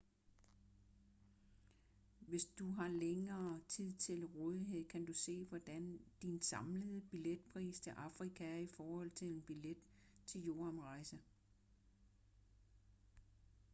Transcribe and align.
hvis 2.19 2.45
du 2.59 2.71
har 2.71 2.87
længere 2.87 3.59
tid 3.67 3.93
til 3.93 4.25
rådighed 4.25 4.85
kan 4.89 5.05
du 5.05 5.13
se 5.13 5.43
hvordan 5.45 5.99
din 6.21 6.41
samlede 6.41 7.01
billetpris 7.11 7.79
til 7.79 7.89
afrika 7.91 8.45
er 8.51 8.57
i 8.57 8.67
forhold 8.67 9.11
til 9.11 9.27
en 9.27 9.41
billet 9.41 9.77
til 10.25 10.43
jordomrejse 10.45 11.17